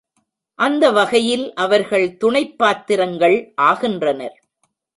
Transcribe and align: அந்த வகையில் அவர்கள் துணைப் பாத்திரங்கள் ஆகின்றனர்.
அந்த 0.59 0.91
வகையில் 0.91 1.53
அவர்கள் 1.53 2.17
துணைப் 2.17 2.57
பாத்திரங்கள் 2.57 3.53
ஆகின்றனர். 3.55 4.37